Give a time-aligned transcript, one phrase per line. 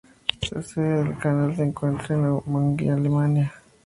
[0.49, 3.53] La sede del canal se encuentra en Maguncia, Alemania.